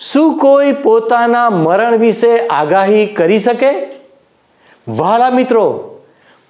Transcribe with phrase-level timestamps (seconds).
[0.00, 3.70] શું કોઈ પોતાના મરણ વિશે આગાહી કરી શકે?
[4.88, 5.64] વહાલા મિત્રો,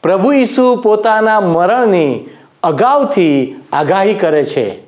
[0.03, 2.29] પ્રભુ ઈસુ પોતાના મરણની
[2.63, 4.88] અગાઉથી આગાહી કરે છે.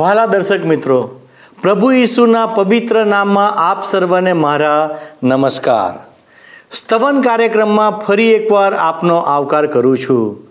[0.00, 1.20] વહાલા દર્શક મિત્રો,
[1.62, 6.10] પ્રભુ ઈસુના પવિત્ર નામમાં આપ સર્વને મારા નમસ્કાર.
[6.72, 10.48] સ્તવન કાર્યક્રમમાં ફરી એકવાર આપનો આવકાર કરું છું.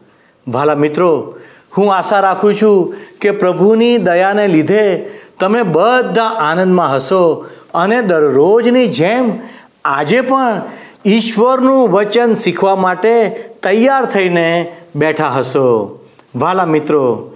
[0.47, 1.35] વાલા મિત્રો,
[1.77, 9.39] હું આશા રાખું છું કે પ્રભુની દયાને લીધે તમે બધા આનંદમાં હશો અને દરરોજની જેમ
[9.85, 10.61] આજે પણ
[11.05, 13.29] ઈશ્વરનું વચન શીખવા માટે
[13.63, 15.99] તૈયાર થઈને બેઠા હશો.
[16.35, 17.28] વાલા મિત્રો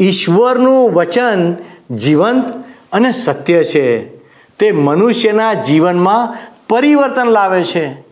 [0.00, 1.56] ઈશ્વરનું વચન
[1.94, 2.44] જીવંત
[2.92, 4.06] અને સત્ય છે.
[4.58, 6.36] તે મનુષ્યના જીવનમાં
[6.68, 8.10] પરિવર્તન લાવે છે.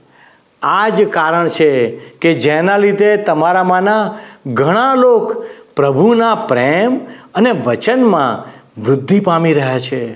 [0.63, 5.45] આ જ કારણ છે કે જેના લીધે તમારામાંના ઘણા લોક
[5.77, 7.01] પ્રભુના પ્રેમ
[7.35, 10.13] અને વચનમાં વૃદ્ધિ પામી રહ્યા છે.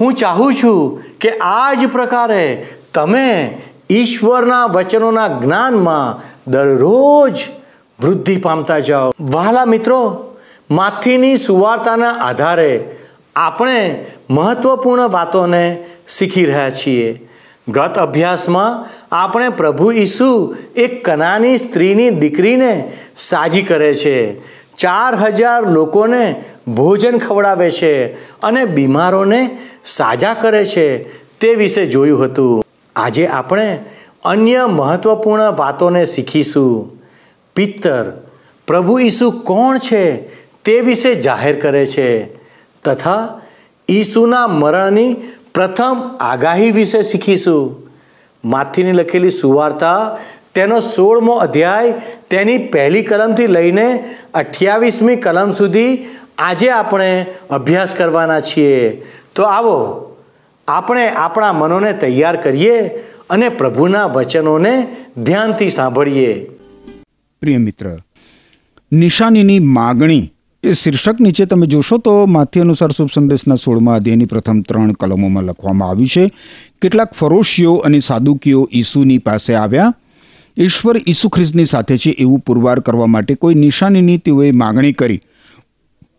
[0.00, 3.58] હું ચાહું છું કે આ જ પ્રકારે તમે
[3.90, 7.40] ઈશ્વરના વચનોના જ્ઞાનમાં દરરોજ
[8.02, 9.12] વૃદ્ધિ પામતા જાઓ.
[9.20, 10.27] વહાલા મિત્રો
[10.70, 12.96] માથીની સુવાર્તાના આધારે
[13.36, 17.28] આપણે મહત્વપૂર્ણ વાતોને શીખી રહ્યા છીએ.
[17.68, 24.40] ગત અભ્યાસમાં આપણે પ્રભુ ઈસુ એક કનાની સ્ત્રીની દીકરીને સાજી કરે છે.
[24.76, 31.02] ચાર હજાર લોકોને ભોજન ખવડાવે છે અને બીમારોને સાજા કરે છે
[31.38, 32.64] તે વિશે જોયું હતું.
[32.96, 33.84] આજે આપણે
[34.24, 37.00] અન્ય મહત્વપૂર્ણ વાતોને શીખીશું.
[37.54, 38.04] પિત્તર,
[38.66, 42.26] પ્રભુ ઈસુ કોણ છે તે વિશે જાહેર કરે છે.
[42.84, 43.40] તથા
[43.88, 45.16] ઈસુના મરણની
[45.54, 47.88] પ્રથમ આગાહી વિશે શીખીશું.
[48.44, 50.18] માથીની લખેલી સુવાર્તા
[50.54, 51.94] તેનો સોળમો અધ્યાય
[52.30, 56.08] તેની પહેલી કલમથી લઈને અઠ્યાવીસમી કલમ સુધી
[56.38, 59.02] આજે આપણે અભ્યાસ કરવાના છીએ.
[59.34, 59.76] તો આવો,
[60.68, 62.88] આપણે આપણા મનોને તૈયાર કરીએ
[63.30, 66.34] અને પ્રભુના વચનોને ધ્યાનથી સાંભળીએ.
[67.40, 67.86] પ્રિય મિત્ર,
[68.92, 70.32] નિશાનીની માગણી
[70.62, 75.44] એ શીર્ષક નીચે તમે જોશો તો માથી અનુસાર શુભ સંદેશના સોળમાં અધ્યયની પ્રથમ ત્રણ કલમોમાં
[75.44, 76.30] લખવામાં આવ્યું છે,
[76.82, 79.94] કેટલાક ફરોશીઓ અને સાદુકીઓ ઈસુની પાસે આવ્યા.
[80.58, 85.20] ઈશ્વર ઈસુ ખ્રિસ્તની સાથે છે એવું પુરવાર કરવા માટે કોઈ નિશાનીની તેઓએ માગણી કરી.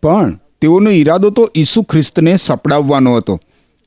[0.02, 3.40] પણ તેઓનો ઈરાદો તો ઈસુ ખ્રિસ્તને સપડાવવાનો હતો.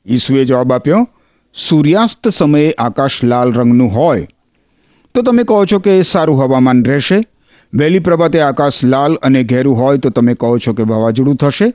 [0.06, 1.08] ઈસુએ જવાબ આપ્યો,
[1.54, 4.26] સૂર્યાસ્ત સમયે આકાશ લાલ રંગનું હોય.
[5.14, 7.33] તો તમે કહો છો કે સારું હવામાન રહેશે?
[7.74, 11.74] વહેલી પ્રભાતે આકાશ લાલ અને ઘેરું હોય તો તમે કહો છો કે વાવાઝોડું થશે?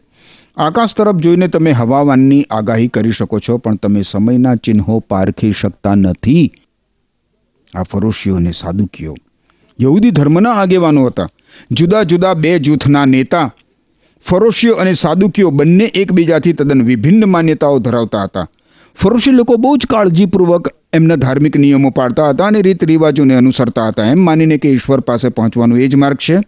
[0.58, 5.96] આકાશ તરફ જોઈને તમે હવામાનની આગાહી કરી શકો છો, પણ તમે સમયના ચિહ્નો પારખી શકતા
[5.96, 6.52] નથી.
[7.76, 9.16] આ ફરોશીઓ અને સાદુકીઓ.
[9.82, 11.28] યહૂદી ધર્મના આગેવાનો હતા.
[11.72, 13.54] જુદા જુદા બે જૂથના નેતા.
[14.22, 18.48] ફરોશીઓ અને સાદુકીઓ બંને એકબીજાથી તદ્દન વિભિન્ન માન્યતાઓ ધરાવતા હતા.
[18.96, 24.06] ફરોશી લોકો બહુ જ કાળજીપૂર્વક એમના ધાર્મિક નિયમો પાળતા હતા અને રીત રિવાજોને અનુસરતા હતા.
[24.06, 26.40] એમ માનીને કે ઈશ્વર પાસે પહોંચવાનો એ જ માર્ગ છે.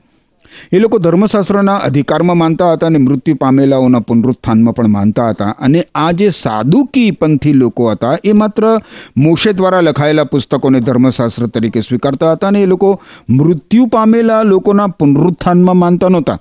[0.72, 5.56] એ લોકો ધર્મશાસ્ત્રના અધિકારમાં માનતા હતા અને મૃત્યુ પામેલાઓના પુનરુત્થાનમાં પણ માનતા હતા.
[5.60, 8.82] અને આ જે સાદુકી પંથી લોકો હતા, એ માત્ર
[9.18, 15.78] મોશે દ્વારા લખાયેલા પુસ્તકોને ધર્મશાસ્ત્ર તરીકે સ્વીકારતા હતા અને એ લોકો મૃત્યુ પામેલા લોકોના પુનરુત્થાનમાં
[15.78, 16.40] માનતા નહોતા.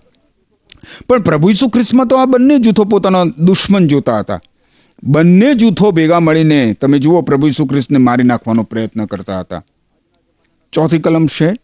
[1.08, 4.40] પણ પ્રભુ ઈસુ ખ્રિસ્તમાં તો આ બંને જૂથો પોતાના દુશ્મન જોતા હતા.
[5.04, 9.64] બંને જૂથો ભેગા મળીને તમે જુઓ પ્રભુ ઈસુ ખ્રિસ્તને મારી નાખવાનો પ્રયત્ન કરતા હતા.
[10.72, 11.56] ચોથી કલમ છે,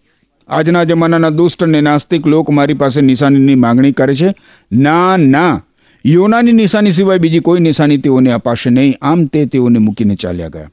[0.48, 4.34] આજના જમાનાના દુષ્ટ અને નાસ્તિક લોક મારી પાસે નિશાનીની માગણી કરે છે.
[4.72, 5.62] ના ના,
[6.06, 8.94] યોનાની નિશાની સિવાય બીજી કોઈ નિશાની તેઓને અપાશે નહીં.
[9.02, 10.70] આમ તે તેઓને મૂકીને ચાલ્યા ગયા.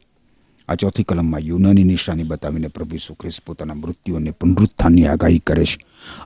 [0.69, 3.15] આ ચોથી કલમમાં યુનાની નિશાની બતાવીને પ્રભુ ઈસુ
[3.45, 5.77] પોતાના મૃત્યુ અને પુનરુત્થાનની આગાહી કરે છે.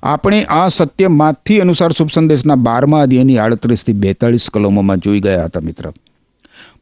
[0.03, 5.59] આપણે આ સત્ય માથી અનુસાર શુભ સંદેશના બારમા અધ્યાયની આડત્રીસથી બેતાળીસ કલમોમાં જોઈ ગયા હતા
[5.59, 5.93] મિત્ર.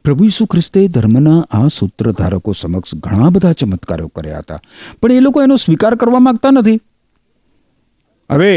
[0.06, 4.60] પ્રભુ ઈસુ ખ્રિસ્તે ધર્મના આ સૂત્રધારકો સમક્ષ ઘણા બધા ચમત્કારો કર્યા હતા.
[5.02, 6.80] પણ એ લોકો એનો સ્વીકાર કરવા માંગતા નથી.
[8.32, 8.52] હવે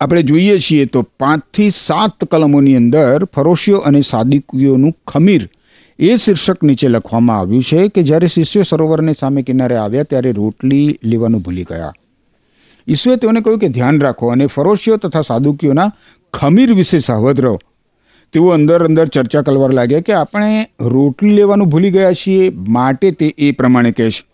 [0.00, 5.48] આપણે જોઈએ છીએ તો પાંચથી સાત કલમોની અંદર ફરોશીઓ અને સાદિકીઓનું ખમીર
[5.98, 10.98] એ શીર્ષક નીચે લખવામાં આવ્યું છે કે જ્યારે શિષ્યો સરોવરને સામે કિનારે આવ્યા ત્યારે રોટલી
[11.04, 11.92] લેવાનું ભૂલી ગયા.
[12.88, 15.92] ઈસુએ તેઓને કહ્યું કે ધ્યાન રાખો અને ફરોશીઓ તથા સાદુકીઓના
[16.32, 17.58] ખમીર વિશે સાવધ રહો.
[18.32, 23.34] તેઓ અંદર અંદર ચર્ચા કરવા લાગ્યા કે આપણે રોટલી લેવાનું ભૂલી ગયા છીએ, માટે તે
[23.38, 24.24] એ પ્રમાણે કહે છે.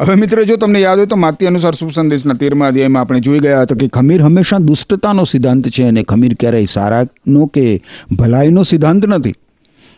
[0.00, 3.38] હવે મિત્ર, જો તમને યાદ હોય તો માતી અનુસાર શુભ સંદેશના તેરમા અધ્યાયમાં આપણે જોઈ
[3.38, 7.82] ગયા હતા કે ખમીર હંમેશા દુષ્ટતાનો સિદ્ધાંત છે અને ખમીર ક્યારેય સારાનો કે
[8.16, 9.34] ભલાઈનો સિદ્ધાંત નથી.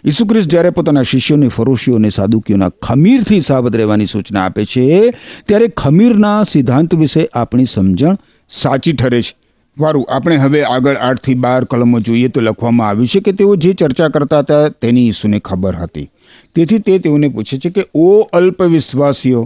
[0.05, 5.11] ઈસુ ખ્રિસ્ત જ્યારે પોતાના શિષ્યોને, ફરોશીઓ અને સાદુકીઓના ખમીરથી સાવધ રહેવાની સૂચના આપે છે,
[5.47, 8.17] ત્યારે ખમીરના સિદ્ધાંત વિશે આપણી સમજણ
[8.49, 9.35] સાચી ઠરે છે.
[9.77, 13.73] વારું, આપણે હવે આગળ આઠથી બાર કલમો જોઈએ તો લખવામાં આવ્યું છે કે તેઓ જે
[13.73, 16.07] ચર્ચા કરતા હતા તેની ઈસુને ખબર હતી.
[16.55, 19.43] તેથી તે તેઓને પૂછે છે કે, ઓ અલ્પ વિશ્વાસીઓ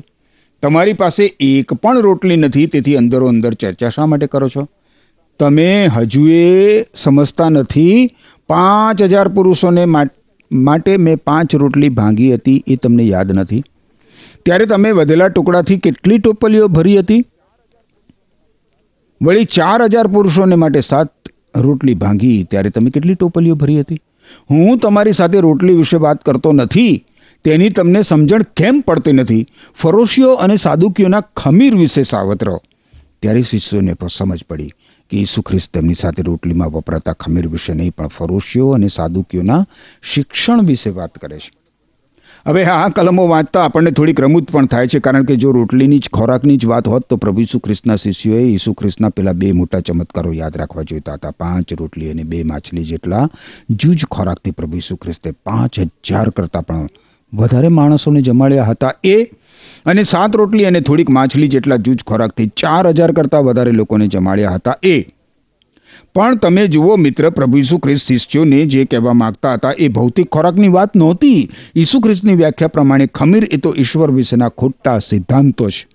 [0.62, 4.64] તમારી પાસે એક પણ રોટલી નથી, તેથી અંદરો અંદર ચર્ચા શા માટે કરો છો?
[5.40, 5.66] તમે
[5.96, 8.06] હજુ એ સમજતા નથી,
[8.48, 9.84] પાંચ હજાર પુરુષોને
[10.50, 13.62] માટે મેં પાંચ રોટલી ભાંગી હતી, એ તમને યાદ નથી?
[14.44, 17.22] ત્યારે તમે વધેલા ટુકડાથી કેટલી ટોપલીઓ ભરી હતી?
[19.20, 21.10] વળી ચાર હજાર પુરુષોને માટે સાત
[21.56, 24.00] રોટલી ભાંગી, ત્યારે તમે કેટલી ટોપલીઓ ભરી હતી?
[24.50, 26.94] હું તમારી સાથે રોટલી વિશે વાત કરતો નથી,
[27.44, 29.44] તેની તમને સમજણ કેમ પડતી નથી?
[29.74, 32.56] ફરોશીઓ અને સાદુકીઓના ખમીર વિશે સાવતરો
[33.22, 34.72] ત્યારે શિષ્યોને પણ સમજ પડી
[35.10, 39.62] કે ઈસુ ખ્રિસ્ત તેમની સાથે રોટલીમાં વપરાતા ખમીર વિશે નહીં, પણ ફરોશીઓ અને સાદુકીઓના
[40.02, 41.50] શિક્ષણ વિશે વાત કરે છે.
[42.46, 46.10] હવે આ કલમો વાંચતા આપણને થોડીક રમૂજ પણ થાય છે, કારણ કે જો રોટલીની જ,
[46.12, 50.32] ખોરાકની જ વાત હોત તો પ્રભુ ઈસુ ખ્રિસ્તના શિષ્યોએ ઈસુ ખ્રિસ્તના પેલા બે મોટા ચમત્કારો
[50.32, 51.34] યાદ રાખવા જોઈતા હતા.
[51.38, 53.26] પાંચ રોટલી અને બે માછલી જેટલા
[53.70, 56.88] જૂજ ખોરાકથી પ્રભુ ઈસુ ખ્રિસ્તે પાંચ હજાર કરતાં પણ
[57.32, 58.92] વધારે માણસોને જમાડ્યા હતા.
[59.04, 59.16] એ
[59.86, 64.54] અને સાત રોટલી અને થોડીક માછલી જેટલા જૂજ ખોરાકથી ચાર હજાર કરતાં વધારે લોકોને જમાડ્યા
[64.54, 64.76] હતા.
[64.82, 64.96] એ
[66.14, 70.68] પણ તમે જુઓ મિત્ર, પ્રભુ ઈસુ ખ્રિસ્ત શિષ્યોને જે કહેવા માંગતા હતા, એ ભૌતિક ખોરાકની
[70.68, 71.50] વાત નહોતી.
[71.76, 75.88] ઈસુ ખ્રિસ્તની વ્યાખ્યા પ્રમાણે ખમીર એ તો ઈશ્વર વિશેના ખોટા સિદ્ધાંતો છે.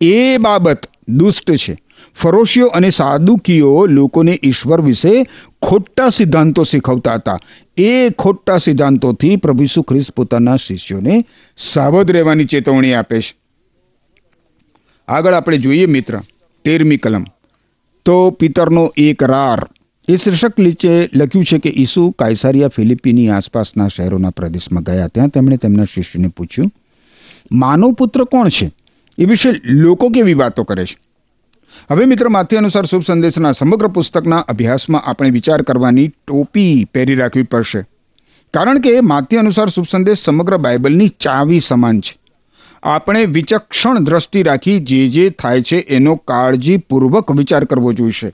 [0.00, 1.78] એ બાબત દુષ્ટ છે.
[2.14, 5.26] ફરોશીઓ અને સાદુકીઓ લોકોને ઈશ્વર વિશે
[5.62, 7.38] ખોટા સિદ્ધાંતો શીખવતા હતા.
[7.76, 11.24] એ ખોટા સિદ્ધાંતોથી પ્રભુ ઈસુ ખ્રિસ્ત પોતાના શિષ્યોને
[11.56, 13.36] સાવધ રહેવાની ચેતવણી આપે છે.
[15.08, 16.20] આગળ આપણે જોઈએ મિત્ર,
[16.64, 17.24] તેરમી કલમ.
[18.06, 19.66] તો પિતરનો એક રાર.
[20.08, 25.56] એ શીર્ષક નીચે લખ્યું છે કે ઈસુ કાયસારિયા ફિલિપીની આસપાસના શહેરોના પ્રદેશમાં ગયા ત્યાં તેમણે
[25.56, 26.70] તેમના શિષ્યને પૂછ્યું,
[27.52, 28.70] માનવ પુત્ર કોણ છે?
[29.18, 30.96] એ વિશે લોકો કેવી વાતો કરે છે?
[31.90, 37.42] હવે મિત્ર, માથી અનુસાર શુભ સંદેશના સમગ્ર પુસ્તકના અભ્યાસમાં આપણે વિચાર કરવાની ટોપી પહેરી રાખવી
[37.42, 37.82] પડશે.
[38.54, 42.18] કારણ કે માથે અનુસાર શુભ સંદેશ સમગ્ર બાઇબલની ચાવી સમાન છે.
[42.82, 48.32] આપણે વિચક્ષણ દ્રષ્ટિ રાખી જે જે થાય છે એનો કાળજીપૂર્વક વિચાર કરવો જોઈશે.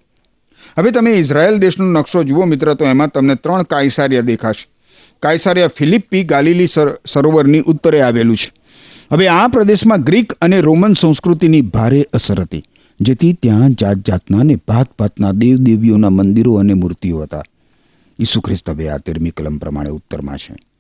[0.79, 4.69] હવે તમે ઇઝરાયલ દેશનો નકશો જુઓ મિત્ર, તો એમાં તમને ત્રણ કાયસારિયા દેખાશે.
[5.23, 8.53] કાયસારિયા ફિલિપ્પી ગાલિલી સર- સરોવરની ઉત્તરે આવેલું છે.
[9.13, 12.63] હવે આ પ્રદેશમાં ગ્રીક અને રોમન સંસ્કૃતિની ભારે અસર હતી,
[13.01, 17.43] જેથી ત્યાં જાત જાતના અને ભાત ભાતના દેવ દેવીઓના મંદિરો અને મૂર્તિઓ હતા.
[18.19, 20.72] ઈસુ ખ્રિસ્ત હવે આ તેરમી કલમ પ્રમાણે ઉત્તરમાં છે.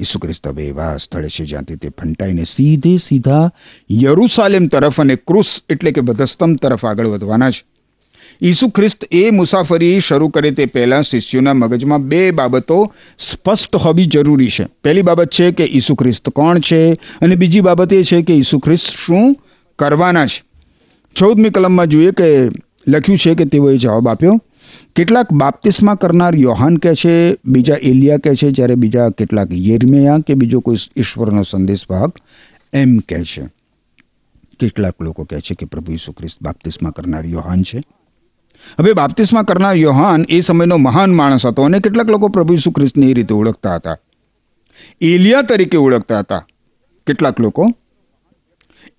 [0.00, 3.50] ઈસુ ખ્રિસ્ત હવે એવા સ્થળે છે જ્યાંથી તે ફંટાઈને સીધે સીધા
[3.90, 7.64] યરુસાલેમ તરફ અને ક્રુસ એટલે કે વધસ્તંભ તરફ આગળ વધવાના છે.
[8.42, 14.48] ઈસુ ખ્રિસ્ત એ મુસાફરી શરૂ કરે તે પહેલાં શિષ્યોના મગજમાં બે બાબતો સ્પષ્ટ હોવી જરૂરી
[14.48, 14.66] છે.
[14.84, 18.58] પહેલી બાબત છે કે ઈસુ ખ્રિસ્ત કોણ છે અને બીજી બાબત એ છે કે ઈસુ
[18.58, 19.36] ખ્રિસ્ત શું
[19.78, 20.42] કરવાના છે.
[21.16, 22.48] ચૌદમી કલમમાં જોઈએ કે
[22.88, 24.40] લખ્યું છે કે તેઓએ જવાબ આપ્યો
[24.96, 30.34] કેટલાક બાપ્તિસ્મા કરનાર યોહાન કહે છે, બીજા એલિયા કહે છે, જ્યારે બીજા કેટલાક યર્મિયા કે
[30.34, 32.18] બીજો કોઈ ઈશ્વરનો સંદેશવાહક
[32.72, 33.48] એમ કહે છે.
[34.60, 37.82] કેટલાક લોકો કહે છે કે પ્રભુ ઈસુ ખ્રિસ્ત બાપ્તિસ્મા કરનાર યોહાન છે.
[38.78, 43.06] હવે બાપ્તિસ્મા કરનાર યોહાન એ સમયનો મહાન માણસ હતો અને કેટલાક લોકો પ્રભુ ઈસુ ખ્રિસ્તને
[43.06, 43.96] એ રીતે ઓળખતા હતા.
[45.00, 46.46] એલિયા તરીકે ઓળખતા હતા.
[47.06, 47.72] કેટલાક લોકો.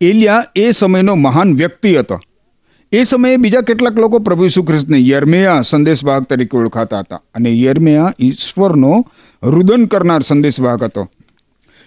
[0.01, 2.21] એલિયા એ સમયનો મહાન વ્યક્તિ હતો.
[2.95, 8.13] એ સમયે બીજા કેટલાક લોકો પ્રભુ ઈસુ ખ્રિસ્તને યર્મેયા સંદેશવાહક તરીકે ઓળખાતા હતા અને યર્મેયા
[8.19, 9.05] ઈશ્વરનો
[9.43, 11.09] રુદન કરનાર સંદેશવાહક હતો.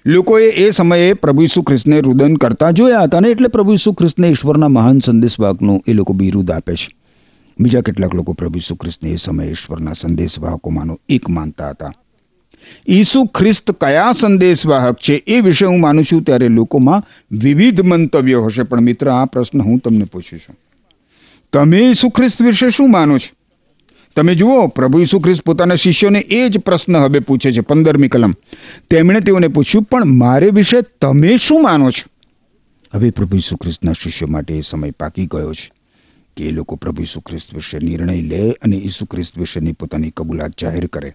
[0.06, 4.28] લોકોએ એ સમયે પ્રભુ ઈસુ ખ્રિસ્તને રુદન કરતા જોયા હતા અને એટલે પ્રભુ ઈસુ ખ્રિસ્તને
[4.28, 6.96] ઈશ્વરના મહાન સંદેશવાહકનું એ લોકો બિરુદ આપે છે.
[7.60, 11.92] બીજા કેટલાક લોકો પ્રભુ ઈસુ ખ્રિસ્તને એ સમયે ઈશ્વરના સંદેશવાહકોમાંનો એક માનતા હતા.
[12.88, 18.62] ઈસુ ખ્રિસ્ત કયા સંદેશવાહક છે એ વિશે હું માનું છું, ત્યારે લોકોમાં વિવિધ મંતવ્યો હશે.
[18.62, 20.56] પણ મિત્ર, આ પ્રશ્ન હું તમને પૂછું છું.
[21.52, 23.36] તમે ઈસુ ખ્રિસ્ત વિશે શું માનો છો?
[24.16, 28.34] તમે જુઓ, પ્રભુ ઈસુ ખ્રિસ્ત પોતાના શિષ્યોને એ જ પ્રશ્ન હવે પૂછે છે પંદરમી કલમ.
[28.90, 32.10] તેમણે તેઓને પૂછ્યું, પણ મારે વિશે તમે શું માનો છો?
[32.94, 35.72] હવે પ્રભુ ઈસુ ખ્રિસ્તના શિષ્યો માટે એ સમય પાકી ગયો છે
[36.36, 40.50] કે એ લોકો પ્રભુ ઈસુ ખ્રિસ્ત વિશે નિર્ણય લે અને ઈસુ ખ્રિસ્ત વિશેની પોતાની કબૂલાત
[40.60, 41.14] જાહેર કરે.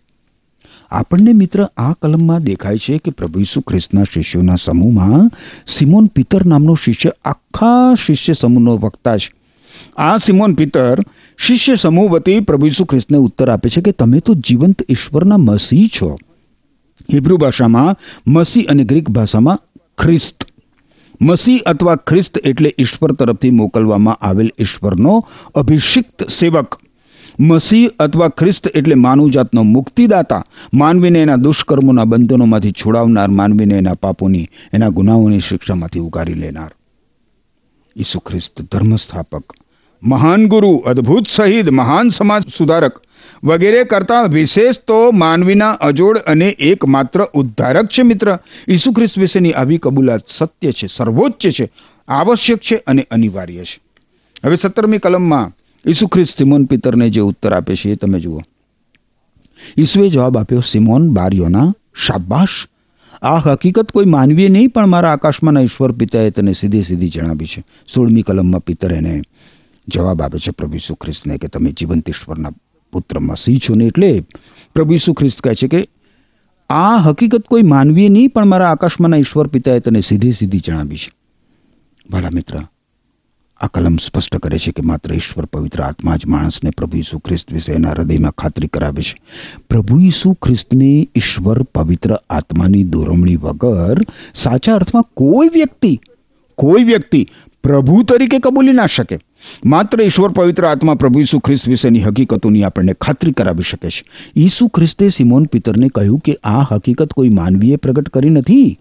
[0.91, 5.31] આપણને મિત્ર, આ કલમમાં દેખાય છે કે પ્રભુ ઈસુ ખ્રિસ્તના શિષ્યોના સમૂહમાં
[5.67, 9.42] સિમોન પિતર નામનો શિષ્ય આખા શિષ્ય સમૂહનો વક્તા છે.
[9.98, 11.00] આ સિમોન પિતર
[11.38, 15.89] શિષ્ય સમૂહ વતી પ્રભુ ઈસુ ખ્રિસ્તને ઉત્તર આપે છે કે તમે તો જીવંત ઈશ્વરના મસીહ
[16.01, 16.18] છો.
[17.13, 17.96] હિબ્રુ ભાષામાં
[18.27, 19.60] મસી અને ગ્રીક ભાષામાં
[19.98, 20.46] ખ્રિસ્ત.
[21.22, 26.80] મસી અથવા ખ્રિસ્ત એટલે ઈશ્વર તરફથી મોકલવામાં આવેલ ઈશ્વરનો અભિષિક્ત સેવક.
[27.39, 34.89] મસીહ અથવા ખ્રિસ્ત એટલે માનવજાતનો મુક્તિદાતા, માનવીને એના દુષ્કર્મોના બંધનોમાંથી છોડાવનાર, માનવીને એના પાપોની, એના
[34.89, 36.72] ગુનાઓની શિક્ષામાંથી ઉગારી લેનાર.
[38.00, 39.53] ઈસુ ખ્રિસ્ત ધર્મસ્થાપક.
[40.03, 43.01] મહાન ગુરુ, અદ્ભુત શહીદ, મહાન સમાજ સુધારક
[43.43, 48.38] વગેરે કરતાં વિશેષ તો માનવીના અજોડ અને એકમાત્ર ઉદ્ધારક છે મિત્ર.
[48.69, 51.72] ઈસુ ખ્રિસ્ત વિશેની આવી કબૂલાત સત્ય છે, સર્વોચ્ચ છે,
[52.07, 53.79] આવશ્યક છે અને અનિવાર્ય છે.
[54.45, 55.51] હવે સત્તરમી કલમમાં
[55.88, 58.41] ઈસુ ખ્રિસ્ત સિમોન પિતરને જે ઉત્તર આપે છે એ તમે જુઓ.
[59.77, 62.67] ઈસુએ જવાબ આપ્યો, સિમોન બારિયોના શાબાશ.
[63.22, 67.63] આ હકીકત કોઈ માનવીએ નહીં, પણ મારા આકાશમાંના ઈશ્વર પિતાએ તને સીધી સીધી જણાવી છે.
[67.88, 69.22] સોળમી કલમમાં પિતર એને
[69.87, 72.51] જવાબ આપે છે પ્રભુ ઈસુ ખ્રિસ્તને કે તમે જીવંત ઈશ્વરના
[72.91, 74.23] પુત્ર મસીહ છો ને એટલે
[74.73, 75.87] પ્રભુ ઈસુ ખ્રિસ્ત કહે છે કે
[76.69, 81.11] આ હકીકત કોઈ માનવીએ નહીં, પણ મારા આકાશમાંના ઈશ્વર પિતાએ તને સીધી સીધી જણાવી છે.
[82.09, 82.59] ભલા મિત્ર,
[83.57, 87.53] આ કલમ સ્પષ્ટ કરે છે કે માત્ર ઈશ્વર પવિત્ર આત્મા જ માણસને પ્રભુ ઈસુ ખ્રિસ્ત
[87.53, 89.15] વિશે એના હૃદયમાં ખાતરી કરાવે છે.
[89.69, 94.01] પ્રભુ ઈસુ ખ્રિસ્તને ઈશ્વર પવિત્ર આત્માની દોરમણી વગર
[94.33, 95.99] સાચા અર્થમાં કોઈ વ્યક્તિ
[96.57, 97.27] કોઈ વ્યક્તિ
[97.63, 99.20] પ્રભુ તરીકે કબૂલી ના શકે.
[99.65, 104.03] માત્ર ઈશ્વર પવિત્ર આત્મા પ્રભુ ઈસુ ખ્રિસ્ત વિશેની હકીકતોની આપણને ખાતરી કરાવી શકે છે.
[104.38, 108.79] ઈસુ ખ્રિસ્તે સિમોન પિતરને કહ્યું કે આ હકીકત કોઈ માનવીએ પ્રગટ કરી નથી.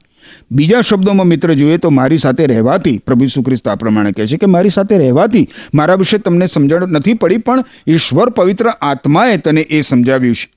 [0.52, 4.36] બીજા શબ્દોમાં મિત્ર જોઈએ તો મારી સાથે રહેવાથી, પ્રભુ ઈસુ ખ્રિસ્ત આ પ્રમાણે કહે છે
[4.36, 9.60] કે મારી સાથે રહેવાથી મારા વિશે તમને સમજણ નથી પડી, પણ ઈશ્વર પવિત્ર આત્માએ તને
[9.60, 10.52] એ સમજાવ્યું છે.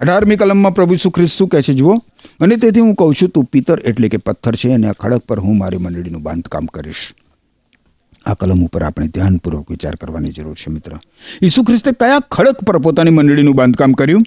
[0.00, 1.94] અઢારમી કલમમાં પ્રભુ ઈસુ ખ્રિસ્ત શું કહે છે, જુઓ.
[2.40, 5.38] અને તેથી હું કહું છું, તું પિત્તર એટલે કે પથ્થર છે અને આ ખડક પર
[5.38, 7.14] હું મારી મંડળીનું બાંધકામ કરીશ.
[8.26, 10.92] આ કલમ ઉપર આપણે ધ્યાનપૂર્વક વિચાર કરવાની જરૂર છે, મિત્ર.
[11.42, 14.22] ઈસુ ખ્રિસ્તે કયા ખડક પર પોતાની મંડળીનું બાંધકામ કર્યું?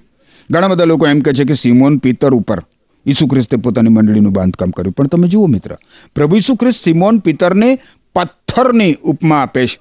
[0.52, 2.62] ઘણા બધા લોકો એમ કહે છે કે સિમોન પિત્તર ઉપર
[3.06, 4.94] ઈસુ ખ્રિસ્તે પોતાની મંડળીનું બાંધકામ કર્યું.
[4.94, 5.76] પણ તમે જુઓ, મિત્ર,
[6.16, 7.80] પ્રભુ ઈસુ ખ્રિસ્ત સિમોન પિત્તરને
[8.16, 9.80] પથ્થરની ઉપમા આપે છે.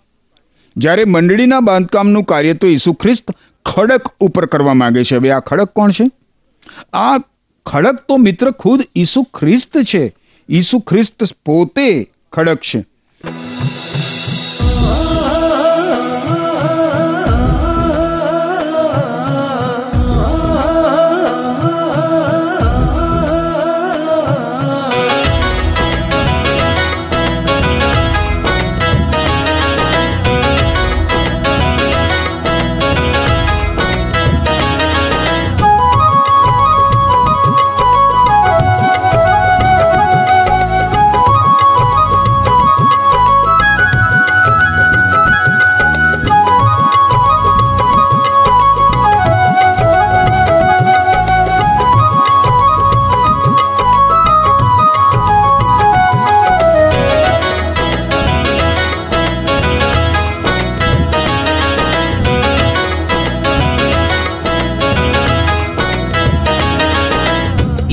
[0.76, 3.30] જ્યારે મંડળીના બાંધકામનું કાર્ય તો ઈસુ ખ્રિસ્ત
[3.64, 5.16] ખડક ઉપર કરવા માંગે છે.
[5.16, 6.10] હવે આ ખડક કોણ છે?
[6.92, 7.18] આ
[7.66, 10.14] ખડક તો, મિત્ર, ખુદ ઈસુ ખ્રિસ્ત છે.
[10.48, 12.91] ઈસુ ખ્રિસ્ત પોતે ખડક છે.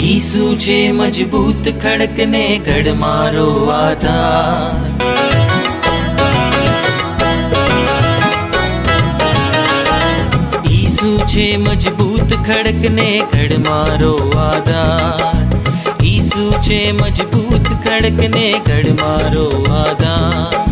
[0.10, 4.80] ઈસુ છે મજબૂત ખડકને ઘડમારો આધાર.
[10.72, 15.36] ઈસુ છે મજબૂત ખડકને ઘડમારો આધાર.
[16.04, 20.68] ઈસુ છે મજબૂત ખડકને ઘડમારો આધાર.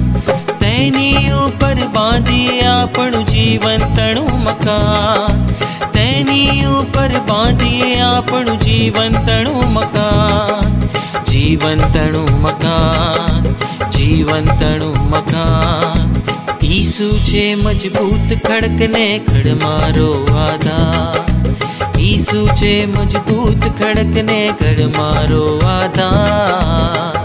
[0.59, 5.47] તેની ઉપર બાંધી આપણું જીવન તણું મકાન.
[6.17, 10.71] તેની ઉપર બાંધીએ આપણું જીવન તણું મકાન.
[11.23, 13.43] જીવન તણું મકાન
[13.89, 14.47] જીવન
[15.09, 16.15] મકાન.
[16.63, 21.21] ઈસુ છે મજબૂત ખડકને ખડ મારો આધાર
[21.99, 27.17] ઈસુ છે મજબૂત ખડકને ખડ મારો આધાર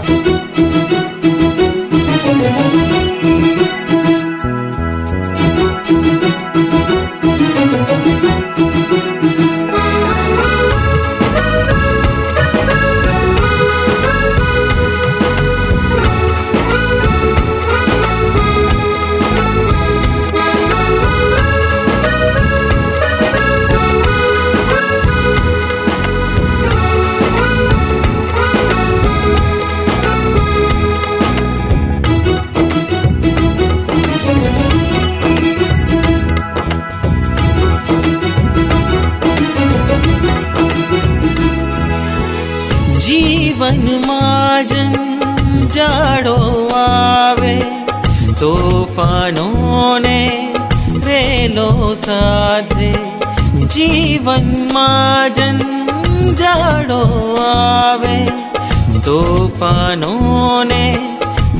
[59.12, 60.84] તોફાનોને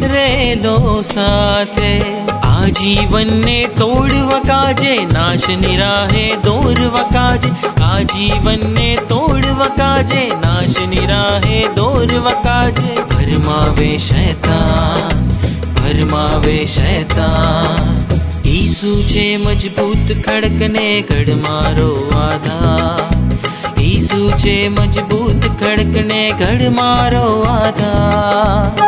[0.04, 1.92] રેલો સાથે
[2.49, 7.50] આ જીવનને તોડવા કાજે નાશની રાહે દોરવા કાજે
[7.82, 15.25] આ જીવનને તોડવા કાજે નાશની રાહે દોરવા કાજે ભરમાવે શૈતાન
[15.76, 17.94] ભરમાવે શૈતાન
[18.49, 23.12] ઈસુ છે મજબૂત ખડકને ગઢ મારો આધાર
[23.93, 28.83] ઈસુ છે મજબૂત ખડકને ઘડ મારો આધાર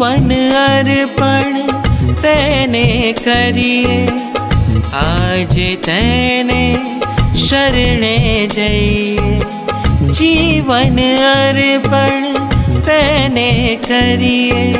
[0.00, 1.66] જીવન અર્પણ
[2.22, 4.08] તેને કરીએ.
[4.92, 6.76] આજે તેને
[7.34, 9.38] શરણે જઈએ.
[10.12, 12.34] જીવન અર્પણ
[12.80, 14.74] તેને કરીએ.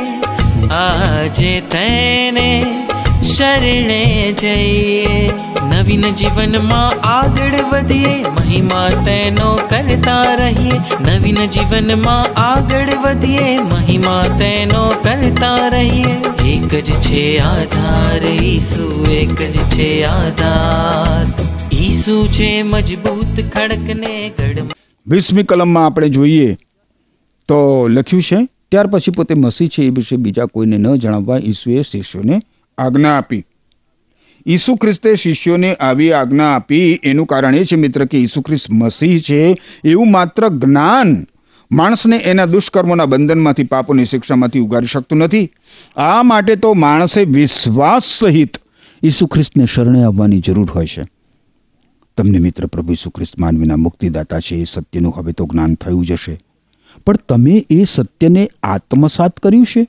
[0.71, 2.65] આજે તેને
[3.23, 5.29] શરણે જઈએ.
[5.81, 10.73] નવીન જીવનમાં આગળ વધીએ, મહિમા તેનો કરતા રહીએ.
[11.01, 16.13] નવીન જીવનમાં આગળ વધીએ, મહિમા તેનો કરતા રહીએ.
[16.45, 21.27] એક જ છે આધાર, ઈસુ એક જ છે આધાર.
[21.73, 24.59] ઈસુ છે મજબૂત ખડકને ગઢ
[25.07, 26.57] વીસમી કલમમાં આપણે જોઈએ
[27.47, 31.83] તો લખ્યું છે, ત્યાર પછી પોતે મસી છે એ વિશે બીજા કોઈને ન જણાવવા ઈસુએ
[31.83, 32.41] શિષ્યોને
[32.77, 33.45] આજ્ઞા આપી.
[34.47, 36.99] ઈસુ ખ્રિસ્તે શિષ્યોને આવી આજ્ઞા આપી.
[37.03, 39.55] એનું કારણ એ છે મિત્ર કે ઈસુ ખ્રિસ્ત મસીહ છે.
[39.83, 41.27] એવું માત્ર જ્ઞાન
[41.71, 45.49] માણસને એના દુષ્કર્મોના બંધનમાંથી, પાપોની શિક્ષામાંથી ઉગારી શકતું નથી.
[45.95, 48.57] આ માટે તો માણસે વિશ્વાસ સહિત
[49.03, 51.03] ઈસુ ખ્રિસ્તને શરણે આવવાની જરૂર હોય છે.
[52.17, 56.37] તમને મિત્ર પ્રભુ ઈસુ ખ્રિસ્ત માનવીના મુક્તિદાતા છે, એ સત્યનું હવે તો જ્ઞાન થયું જશે
[57.05, 59.87] પણ તમે એ સત્યને આત્મસાત કર્યું છે?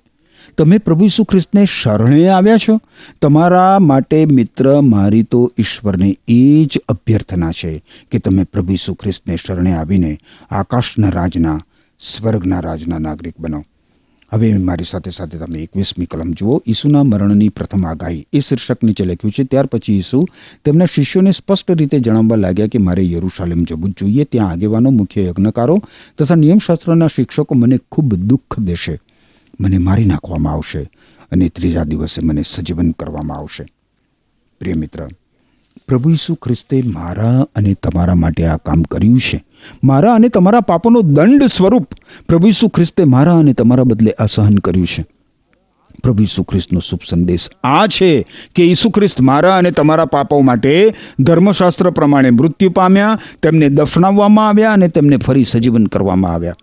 [0.59, 2.81] તમે પ્રભુ ઈસુ ખ્રિસ્તને શરણે આવ્યા છો?
[3.23, 9.37] તમારા માટે મિત્ર મારી તો ઈશ્વરને એ જ અભ્યર્થના છે કે તમે પ્રભુ ઈસુ ખ્રિસ્તને
[9.47, 10.19] શરણે આવીને
[10.51, 11.61] આકાશના રાજના,
[11.99, 13.65] સ્વર્ગના રાજના નાગરિક બનો.
[14.33, 16.63] હવે મારી સાથે સાથે તમે એકવીસમી કલમ જુઓ.
[16.67, 19.45] ઈસુના મરણની પ્રથમ આગાહી એ શીર્ષક નીચે લખ્યું છે.
[19.45, 20.29] ત્યાર પછી ઈસુ
[20.65, 24.25] તેમના શિષ્યોને સ્પષ્ટ રીતે જણાવવા લાગ્યા કે મારે યરુશાલેમ જવું જોઈએ.
[24.25, 25.83] ત્યાં આગેવાનો, મુખ્ય યજ્ઞકારો
[26.19, 29.01] તથા નિયમશાસ્ત્રના શિક્ષકો મને ખૂબ દુઃખ દેશે.
[29.63, 30.83] મને મારી નાખવામાં આવશે
[31.33, 33.65] અને ત્રીજા દિવસે મને સજીવન કરવામાં આવશે.
[34.61, 35.07] પ્રિય મિત્ર,
[35.89, 39.45] પ્રભુ ઈસુ ખ્રિસ્તે મારા અને તમારા માટે આ કામ કર્યું છે.
[39.85, 41.95] મારા અને તમારા પાપોનો દંડ સ્વરૂપ
[42.29, 45.05] પ્રભુ ઈસુ ખ્રિસ્તે મારા અને તમારા બદલે આ સહન કર્યું છે.
[46.03, 48.11] પ્રભુ ઈસુ ખ્રિસ્તનો શુભ સંદેશ આ છે
[48.55, 54.73] કે ઈસુ ખ્રિસ્ત મારા અને તમારા પાપો માટે ધર્મશાસ્ત્ર પ્રમાણે મૃત્યુ પામ્યા, તેમને દફનાવવામાં આવ્યા
[54.73, 56.55] અને તેમને ફરી સજીવન કરવામાં આવ્યા.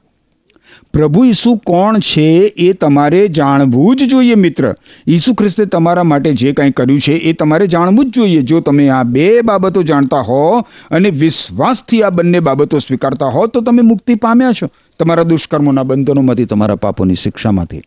[0.94, 4.76] પ્રભુ ઈસુ કોણ છે એ તમારે જાણવું જ જોઈએ, મિત્ર.
[5.08, 8.42] ઈસુ ખ્રિસ્તે તમારા માટે જે કાંઈ કર્યું છે એ તમારે જાણવું જ જોઈએ.
[8.42, 10.60] જો તમે આ બે બાબતો જાણતા હો
[10.92, 14.70] અને વિશ્વાસથી આ બંને બાબતો સ્વીકારતા હો, તો તમે મુક્તિ પામ્યા છો.
[15.00, 17.82] તમારા દુષ્કર્મોના બંધનોમાંથી, તમારા પાપોની શિક્ષામાંથી.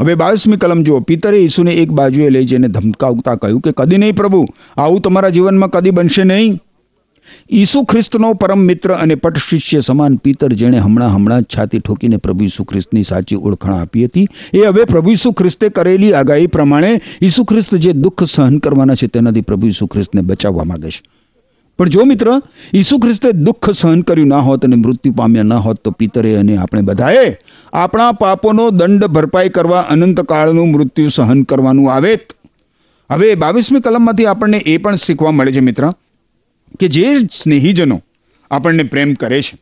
[0.00, 1.00] હવે બાવીસમી કલમ જુઓ.
[1.00, 5.70] પિતરે ઈસુને એક બાજુએ લઈ જઈને ધમકાવતા કહ્યું કે, કદી નહીં પ્રભુ, આવું તમારા જીવનમાં
[5.70, 6.60] કદી બનશે નહીં.
[7.50, 12.44] ઈસુ ખ્રિસ્તનો પરમ મિત્ર અને પટ શિષ્ય સમાન પિતર જેણે હમણાં હમણાં છાતી ઠોકીને પ્રભુ
[12.44, 14.28] ઈસુ ખ્રિસ્તની સાચી ઓળખાણ આપી હતી.
[14.54, 19.06] એ હવે પ્રભુ ઈસુ ખ્રિસ્તે કરેલી આગાહી પ્રમાણે ઈસુ ખ્રિસ્ત જે દુઃખ સહન કરવાના છે
[19.06, 21.00] તેનાથી પ્રભુ ઈસુ ખ્રિસ્તને બચાવવા માગે છે.
[21.78, 22.42] પણ જો મિત્ર,
[22.74, 26.56] ઈસુ ખ્રિસ્તે દુઃખ સહન કર્યું ના હોત અને મૃત્યુ પામ્યા ના હોત તો પિતરે અને
[26.56, 27.36] આપણે બધાએ
[27.72, 32.20] આપણા પાપોનો દંડ ભરપાઈ કરવા અનંતકાળનું મૃત્યુ સહન કરવાનું આવેત
[33.10, 35.92] હવે બાવીસમી કલમમાંથી આપણને એ પણ શીખવા મળે છે મિત્ર
[36.80, 38.00] કે જે સ્નેહીજનો
[38.50, 39.58] આપણને પ્રેમ કરે છે,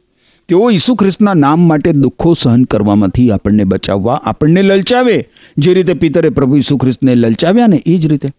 [0.48, 5.28] તેઓ ઈસુ ખ્રિસ્તના નામ માટે દુઃખો સહન કરવામાંથી આપણને બચાવવા, આપણને લલચાવે.
[5.58, 8.30] જે રીતે પિતરે પ્રભુ ઈસુ ખ્રિસ્તને લલચાવ્યા ને, એ જ રીતે.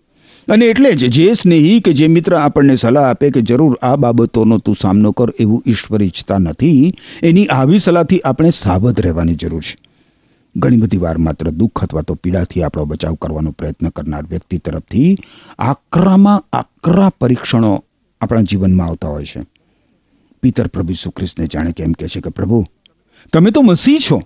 [0.47, 4.57] અને એટલે જ જે સ્નેહી કે જે મિત્ર આપણને સલાહ આપે કે જરૂર આ બાબતોનો
[4.57, 9.75] તું સામનો કર એવું ઈશ્વર ઈચ્છતા નથી, એની આવી સલાહથી આપણે સાવધ રહેવાની જરૂર છે.
[10.55, 15.17] ઘણી બધી વાર માત્ર દુઃખ અથવા તો પીડાથી આપણો બચાવ કરવાનો પ્રયત્ન કરનાર વ્યક્તિ તરફથી
[15.59, 17.83] આકરામાં આકરા પરીક્ષણો
[18.21, 19.45] આપણા જીવનમાં આવતા હોય છે.
[20.41, 22.65] પિતર પ્રભુ ઈસુ જાણે કે એમ કહે છે કે, પ્રભુ,
[23.33, 24.21] તમે તો મસીહ છો.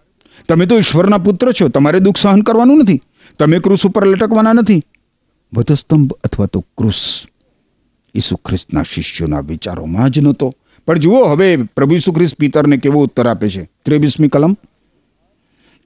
[0.49, 1.67] તમે તો ઈશ્વરના પુત્ર છો.
[1.67, 3.01] તમારે દુઃખ સહન કરવાનું નથી.
[3.39, 4.81] તમે ક્રુસ ઉપર લટકવાના નથી.
[5.53, 7.25] વધસ્તંભ અથવા તો ક્રુસ
[8.15, 10.53] ઈસુ ખ્રિસ્તના શિષ્યોના વિચારોમાં જ નહોતો.
[10.87, 13.69] પણ જુઓ, હવે પ્રભુ ઈસુ ખ્રિસ્ત પિતરને કેવો ઉત્તર આપે છે.
[13.85, 14.57] ત્રેવીસમી કલમ.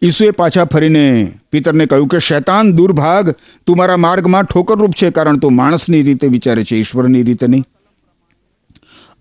[0.02, 5.54] ઈસુએ પાછા ફરીને પિતરને કહ્યું કે, શૈતાન દુર્ભાગ, તું મારા માર્ગમાં ઠોકરરૂપ છે, કારણ તું
[5.56, 7.64] માણસની રીતે વિચારે છે, ઈશ્વરની રીતે નહીં.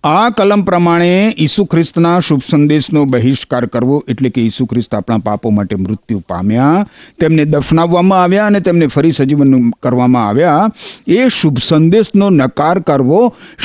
[0.04, 5.50] આ કલમ પ્રમાણે ઈસુ ખ્રિસ્તના શુભ સંદેશનો બહિષ્કાર કરવો એટલે કે ઈસુ ખ્રિસ્ત આપણા પાપો
[5.50, 6.86] માટે મૃત્યુ પામ્યા,
[7.20, 10.68] તેમને દફનાવવામાં આવ્યા અને તેમને ફરી સજીવન કરવામાં આવ્યા.
[11.06, 13.20] એ શુભ સંદેશનો નકાર કરવો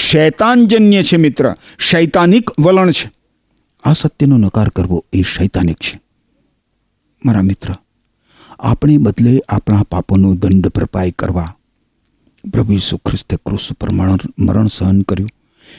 [0.10, 1.56] શૈતાનજન્ય છે મિત્ર.
[1.80, 3.12] શૈતાનિક વલણ છે.
[3.84, 5.99] આ સત્યનો નકાર કરવો એ શૈતાનિક છે.
[7.25, 7.73] મારા મિત્ર,
[8.60, 11.49] આપણે બદલે આપણા પાપોનો દંડ ભરપાઈ કરવા
[12.43, 15.30] પ્રભુ ઈસુ ખ્રિસ્તે ક્રુસ મરણ મરણ સહન કર્યું.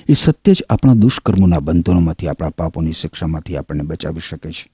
[0.09, 4.70] એ સત્ય જ આપણા દુષ્કર્મોના બંધનોમાંથી, આપણા પાપોની શિક્ષામાંથી આપણને બચાવી શકે છે.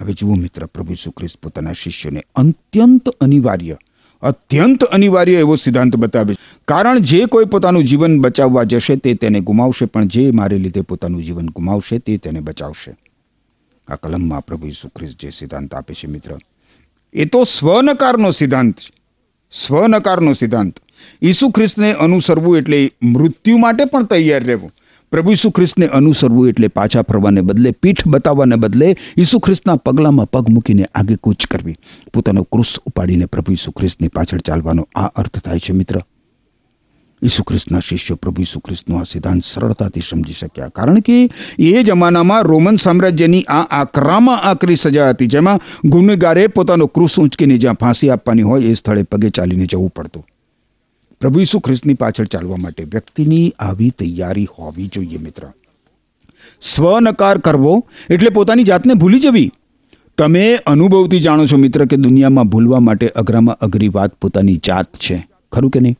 [0.00, 3.76] હવે જુઓ મિત્ર, પ્રભુ સુખ્રિસ્ત પોતાના શિષ્યોને અત્યંત અનિવાર્ય
[4.22, 6.38] અત્યંત અનિવાર્ય એવો સિદ્ધાંત બતાવે છે.
[6.68, 11.22] કારણ જે કોઈ પોતાનું જીવન બચાવવા જશે તે તેને ગુમાવશે, પણ જે મારે લીધે પોતાનું
[11.22, 12.96] જીવન ગુમાવશે તે તેને બચાવશે.
[13.88, 16.38] આ કલમમાં પ્રભુ ખ્રિસ્ત જે સિદ્ધાંત આપે છે મિત્ર,
[17.12, 18.78] એ તો સ્વનકારનો સિદ્ધાંત
[19.52, 20.81] સ્વનકારનો સિદ્ધાંત.
[21.22, 24.72] ઈસુ ખ્રિસ્તને અનુસરવું એટલે મૃત્યુ માટે પણ તૈયાર રહેવું.
[25.12, 30.48] પ્રભુ ઈસુ ખ્રિસ્તને અનુસરવું એટલે પાછા ફરવાને બદલે, પીઠ બતાવવાને બદલે ઈસુ ખ્રિસ્તના પગલામાં પગ
[30.48, 31.76] મૂકીને આગે કૂચ કરવી.
[32.12, 36.00] પોતાનો ક્રુસ ઉપાડીને પ્રભુ ઈસુ ખ્રિસ્તની પાછળ ચાલવાનો આ અર્થ થાય છે, મિત્ર.
[37.22, 40.72] ઈસુ ખ્રિસ્તના શિષ્યો પ્રભુ ઈસુ ખ્રિસ્તનો આ સિદ્ધાંત સરળતાથી સમજી શક્યા.
[40.78, 47.18] કારણ કે એ જમાનામાં રોમન સામ્રાજ્યની આ આકરામાં આકરી સજા હતી, જેમાં ગુનેગારે પોતાનો ક્રુસ
[47.18, 50.24] ઊંચકીને જ્યાં ફાંસી આપવાની હોય એ સ્થળે પગે ચાલીને જવું પડતું.
[51.22, 55.42] પ્રભુ ઈસુ ખ્રિસ્તની પાછળ ચાલવા માટે વ્યક્તિની આવી તૈયારી હોવી જોઈએ, મિત્ર.
[56.60, 59.52] સ્વનકાર કરવો એટલે પોતાની જાતને ભૂલી જવી.
[60.18, 65.28] તમે અનુભવથી જાણો છો, મિત્ર, કે દુનિયામાં ભૂલવા માટે અઘરામાં અઘરી વાત પોતાની જાત છે.
[65.52, 65.96] ખરું કે નહીં?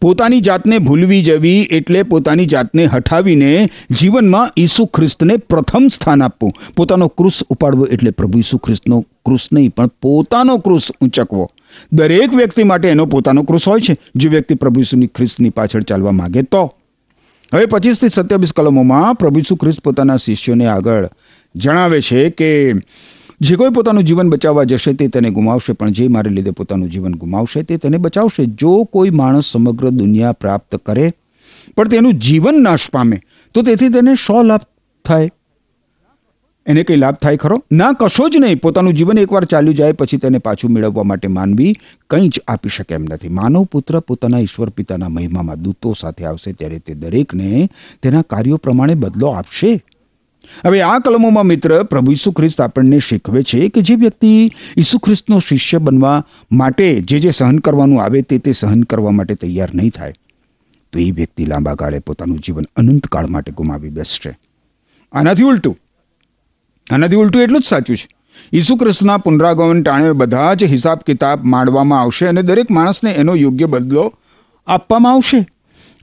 [0.00, 6.52] પોતાની જાતને ભૂલવી જવી એટલે પોતાની જાતને હટાવીને જીવનમાં ઈસુ ખ્રિસ્તને પ્રથમ સ્થાન આપવું.
[6.76, 11.48] પોતાનો ક્રુસ ઉપાડવો એટલે પ્રભુ ઈસુ ખ્રિસ્તનો ક્રુસ નહીં, પણ પોતાનો ક્રુસ ઊંચકવો.
[11.92, 13.96] દરેક વ્યક્તિ માટે એનો પોતાનો ક્રુસ હોય છે.
[14.16, 16.70] જે વ્યક્તિ પ્રભુ ઈસુની ખ્રિસ્તની પાછળ ચાલવા માગે તો.
[17.54, 21.08] હવે પચીસથી સત્યાવીસ કલમોમાં પ્રભુ ઈસુ ખ્રિસ્ત પોતાના શિષ્યોને આગળ
[21.56, 22.72] જણાવે છે કે,
[23.40, 27.14] જે કોઈ પોતાનું જીવન બચાવવા જશે તે તેને ગુમાવશે, પણ જે મારે લીધે પોતાનું જીવન
[27.14, 28.44] ગુમાવશે તે તેને બચાવશે.
[28.44, 31.12] જો કોઈ માણસ સમગ્ર દુનિયા પ્રાપ્ત કરે,
[31.76, 33.20] પણ તેનું જીવન નાશ પામે,
[33.54, 34.60] તો તેથી તેને શો લાભ
[35.04, 35.30] થાય.
[36.70, 37.56] એને કંઈ લાભ થાય ખરો?
[37.72, 38.60] ના, કશો જ નહીં.
[38.60, 41.72] પોતાનું જીવન એકવાર ચાલ્યું જાય, પછી તેને પાછું મેળવવા માટે માનવી
[42.10, 43.32] કંઈ જ આપી શકે એમ નથી.
[43.34, 47.68] માનવ પુત્ર પોતાના ઈશ્વર પિતાના મહિમામાં દૂતો સાથે આવશે ત્યારે તે દરેકને
[48.02, 49.72] તેના કાર્યો પ્રમાણે બદલો આપશે.
[50.64, 54.30] હવે આ કલમોમાં મિત્ર, પ્રભુ ઈસુ ખ્રિસ્ત આપણને શીખવે છે કે જે વ્યક્તિ
[54.78, 56.16] ઈસુ ખ્રિસ્તનો શિષ્ય બનવા
[56.52, 60.14] માટે જે જે સહન કરવાનું આવે તે તે સહન કરવા માટે તૈયાર નહીં થાય,
[60.92, 64.32] તો એ વ્યક્તિ લાંબા ગાળે પોતાનું જીવન અનંતકાળ માટે ગુમાવી બેસશે.
[65.12, 65.76] આનાથી ઉલટું
[66.90, 68.08] આનાથી ઉલટું એટલું જ સાચું છે.
[68.52, 73.66] ઈસુ ખ્રિસ્તના પુનરાગમન ટાણે બધા જ હિસાબ કિતાબ માંડવામાં આવશે અને દરેક માણસને એનો યોગ્ય
[73.66, 74.12] બદલો
[74.66, 75.46] આપવામાં આવશે.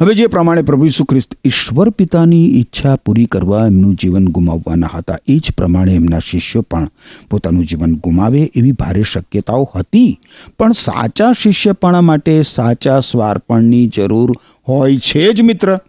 [0.02, 5.16] હવે જે પ્રમાણે પ્રભુ ઈસુ ખ્રિસ્ત ઈશ્વર પિતાની ઈચ્છા પૂરી કરવા એમનું જીવન ગુમાવવાના હતા,
[5.28, 6.90] એ જ પ્રમાણે એમના શિષ્યો પણ
[7.30, 10.20] પોતાનું જીવન ગુમાવે એવી ભારે શક્યતાઓ હતી.
[10.60, 14.34] પણ સાચા શિષ્યપણા માટે સાચા સ્વાર્પણની જરૂર
[14.68, 15.80] હોય છે જ મિત્ર.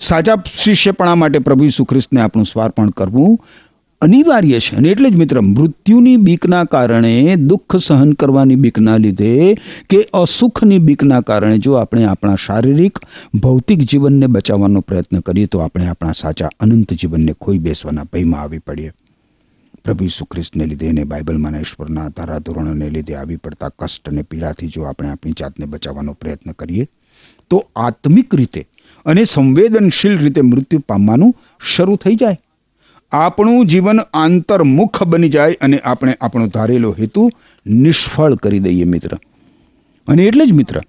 [0.00, 3.40] સાચા શિષ્યપણા માટે પ્રભુ ઈસુ ખ્રિસ્તને આપણું સ્વાર્પણ કરવું
[4.02, 4.76] અનિવાર્ય છે.
[4.76, 9.54] અને એટલે જ મિત્ર, મૃત્યુની બીકના કારણે દુઃખ સહન કરવાની બીકના લીધે
[9.90, 12.98] કે અસુખની બીકના કારણે જો આપણે આપણા શારીરિક,
[13.34, 18.58] ભૌતિક જીવનને બચાવવાનો પ્રયત્ન કરીએ તો આપણે આપણા સાચા અનંત જીવનને ખોઈ બેસવાના ભયમાં આવી
[18.58, 18.92] પડીએ.
[19.84, 24.82] પ્રભુ ઈસુ ખ્રિસ્તને લીધે અને બાઇબલમાં ઈશ્વરના ધારાધોરણોને લીધે આવી પડતા કષ્ટ અને પીડાથી જો
[24.82, 26.88] આપણે આપણી જાતને બચાવવાનો પ્રયત્ન કરીએ,
[27.50, 28.66] તો આત્મિક રીતે
[29.06, 31.36] અને સંવેદનશીલ રીતે મૃત્યુ પામવાનું
[31.74, 32.40] શરૂ થઈ જાય.
[33.12, 37.30] આપણું જીવન આંતરમુખ બની જાય અને આપણે આપણો ધારેલો હેતુ
[37.66, 39.16] નિષ્ફળ કરી દઈએ મિત્ર.
[40.08, 40.80] અને એટલે જ મિત્ર,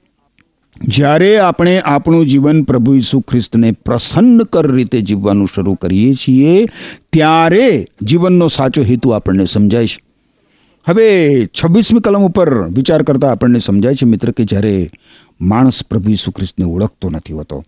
[0.82, 6.66] જ્યારે આપણે આપણું જીવન પ્રભુ ઈસુ ખ્રિસ્તને પ્રસન્નકર રીતે જીવવાનું શરૂ કરીએ છીએ,
[7.14, 10.02] ત્યારે જીવનનો સાચો હેતુ આપણને સમજાય છે.
[10.88, 11.06] હવે
[11.46, 14.90] છવ્વીસમી કલમ ઉપર વિચાર કરતાં આપણને સમજાય છે મિત્ર કે જ્યારે
[15.42, 17.64] માણસ પ્રભુ ઈસુ ખ્રિસ્તને ઓળખતો નથી હોતો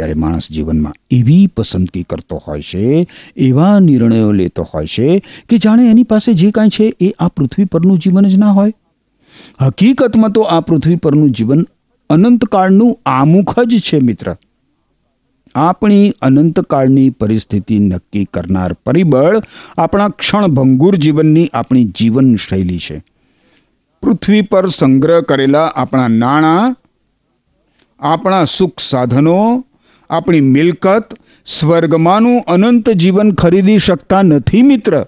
[0.00, 5.90] ત્યારે માણસ જીવનમાં એવી પસંદગી કરતો હોય છે, એવા નિર્ણયો લેતો હોય છે કે જાણે
[5.90, 8.72] એની પાસે જે કાંઈ છે એ આ પૃથ્વી પરનું જીવન જ ના હોય.
[9.60, 11.66] હકીકતમાં તો આ પૃથ્વી પરનું જીવન
[12.10, 14.36] અનંતકાળનું આમુખ જ છે, મિત્ર.
[15.54, 19.40] આપણી અનંતકાળની પરિસ્થિતિ નક્કી કરનાર પરિબળ
[19.78, 23.02] આપણા ક્ષણભંગુર જીવનની આપણી જીવનશૈલી છે.
[24.02, 26.76] પૃથ્વી પર સંગ્રહ કરેલા આપણા નાણાં,
[28.00, 29.64] આપણા સુખ સાધનો
[30.10, 31.14] આપણી મિલકત
[31.46, 35.06] સ્વર્ગમાંનું અનંત જીવન ખરીદી શકતા નથી, મિત્ર.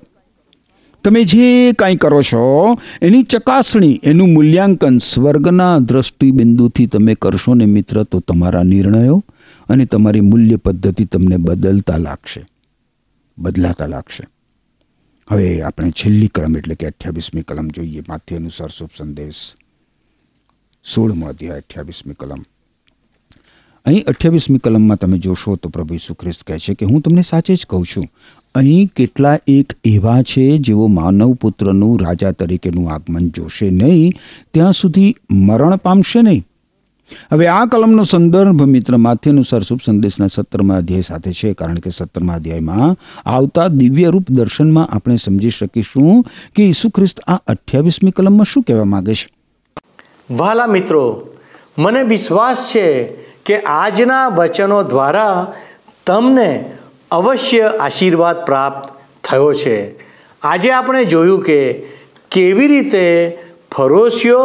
[1.04, 8.02] તમે જે કાંઈ કરો છો, એની ચકાસણી, એનું મૂલ્યાંકન સ્વર્ગના દ્રષ્ટિબિંદુથી તમે કરશો ને, મિત્ર,
[8.02, 9.24] તો તમારા નિર્ણયો
[9.68, 12.46] અને તમારી મૂલ્ય પદ્ધતિ તમને બદલતા લાગશે.
[13.38, 14.28] બદલાતા લાગશે.
[15.30, 18.02] હવે આપણે છેલ્લી કલમ, એટલે કે અઠ્યાવીસમી કલમ જોઈએ.
[18.08, 19.54] માથે અનુસાર શુભ સંદેશ.
[20.94, 22.44] સોળમો અધ્યાય, અઠ્યાવીસમી કલમ.
[23.86, 27.56] અહીં અઠ્યાવીસમી કલમમાં તમે જોશો તો પ્રભુ ઈસુ ખ્રિસ્ત કહે છે કે હું તમને સાચે
[27.56, 28.04] જ કહું છું.
[28.54, 34.12] અહીં કેટલા એક એવા છે જેઓ માનવ પુત્રનું રાજા તરીકેનું આગમન જોશે નહીં,
[34.54, 36.44] ત્યાં સુધી મરણ પામશે નહીં.
[37.32, 41.90] હવે આ કલમનો સંદર્ભ મિત્ર માથે અનુસાર શુભ સંદેશના સત્તરમાં અધ્યાય સાથે છે, કારણ કે
[41.90, 46.22] સત્તરમાં અધ્યાયમાં આવતા દિવ્ય રૂપ દર્શનમાં આપણે સમજી શકીશું
[46.54, 49.26] કે ઈસુ ખ્રિસ્ત આ અઠ્યાવીસમી કલમમાં શું કહેવા માંગે છે.
[50.30, 51.28] વાલા મિત્રો,
[51.78, 52.86] મને વિશ્વાસ છે
[53.44, 55.46] કે આજના વચનો દ્વારા
[56.06, 56.64] તમને
[57.10, 58.90] અવશ્ય આશીર્વાદ પ્રાપ્ત
[59.24, 59.98] થયો છે.
[60.42, 61.82] આજે આપણે જોયું કે
[62.30, 63.38] કેવી રીતે
[63.72, 64.42] ફરોશીઓ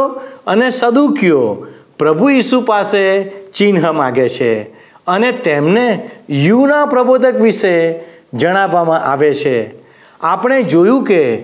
[0.48, 4.62] અને સદુકીઓ પ્રભુ ઈસુ પાસે ચિહ્ન માગે છે
[5.08, 8.00] અને તેમને યુના પ્રબોધક વિશે
[8.34, 9.76] જણાવવામાં આવે છે.
[10.22, 11.44] આપણે જોયું કે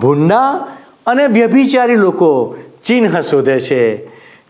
[0.00, 0.68] ભૂંડા
[1.06, 3.82] અને વ્યભિચારી લોકો ચિહ્ન શોધે છે,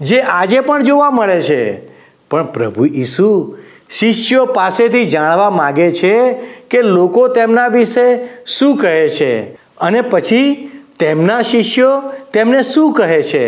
[0.01, 1.92] જે આજે પણ જોવા મળે છે.
[2.33, 3.57] પણ પ્રભુ ઈસુ
[3.91, 6.33] શિષ્યો પાસેથી જાણવા માગે છે
[6.71, 8.07] કે લોકો તેમના વિશે
[8.47, 13.45] શું કહે છે અને પછી તેમના શિષ્યો તેમને શું કહે છે?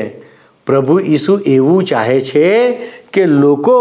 [0.67, 2.73] પ્રભુ ઈસુ એવું ચાહે છે
[3.13, 3.79] કે લોકો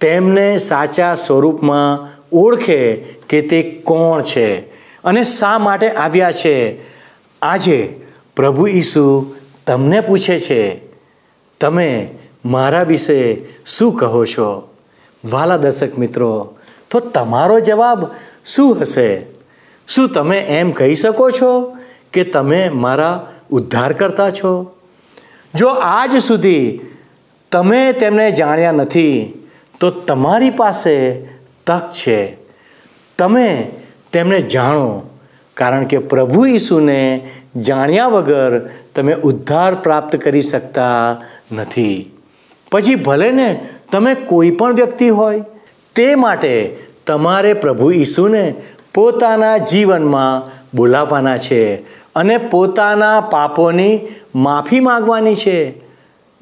[0.00, 2.94] તેમને સાચા સ્વરૂપમાં ઓળખે
[3.28, 4.60] કે તે કોણ છે
[5.04, 6.56] અને શા માટે આવ્યા છે?
[7.42, 8.00] આજે
[8.36, 9.34] પ્રભુ ઈસુ
[9.66, 10.62] તમને પૂછે છે,
[11.60, 12.08] તમે
[12.44, 14.68] મારા વિશે શું કહો છો?
[15.24, 16.56] વાલા દર્શક મિત્રો,
[16.90, 18.06] તો તમારો જવાબ
[18.46, 19.26] શું હશે?
[19.88, 21.76] શું તમે એમ કહી શકો છો
[22.12, 24.74] કે તમે મારા ઉદ્ધાર કરતા છો?
[25.54, 26.80] જો આજ સુધી
[27.52, 29.32] તમે તેમને જાણ્યા નથી,
[29.80, 31.26] તો તમારી પાસે
[31.66, 32.36] તક છે.
[33.18, 33.72] તમે
[34.12, 35.02] તેમને જાણો,
[35.54, 41.22] કારણ કે પ્રભુ ઈસુને જાણ્યા વગર તમે ઉદ્ધાર પ્રાપ્ત કરી શકતા
[41.52, 42.12] નથી.
[42.72, 45.44] પછી ભલે ને તમે કોઈ પણ વ્યક્તિ હોય,
[45.94, 48.54] તે માટે તમારે પ્રભુ ઈસુને
[48.94, 51.74] પોતાના જીવનમાં બોલાવવાના છે
[52.14, 54.00] અને પોતાના પાપોની
[54.34, 55.80] માફી માંગવાની છે.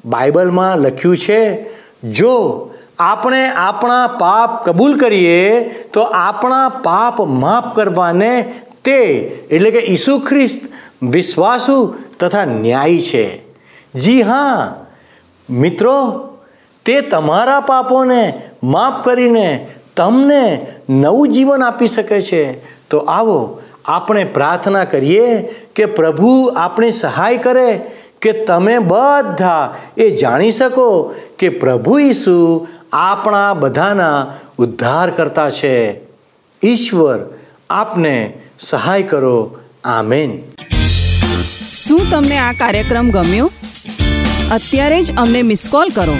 [0.05, 1.65] બાઇબલમાં લખ્યું છે,
[2.03, 5.59] જો આપણે આપણા પાપ કબૂલ કરીએ,
[5.93, 8.99] તો આપણા પાપ માફ કરવાને તે
[9.51, 10.61] એટલે કે ઈસુ ખ્રિસ્ત
[11.03, 13.41] વિશ્વાસુ તથા ન્યાયી છે.
[13.95, 14.85] જી હા
[15.49, 16.29] મિત્રો,
[16.85, 22.53] તે તમારા પાપોને માફ કરીને તમને નવું જીવન આપી શકે છે.
[22.89, 25.41] તો આવો, આપણે પ્રાર્થના કરીએ
[25.75, 27.81] કે પ્રભુ આપણી સહાય કરે,
[28.21, 35.99] કે તમે બધા એ જાણી શકો કે પ્રભુ ઈસુ આપણા બધાના ઉદ્ધાર કરતા છે.
[36.63, 37.19] ઈશ્વર
[37.69, 39.57] આપને સહાય કરો.
[39.83, 40.41] આમેન.
[41.85, 43.51] શું તમને આ કાર્યક્રમ ગમ્યો?
[44.55, 46.15] અત્યારે જ અમને મિસ કોલ કરો.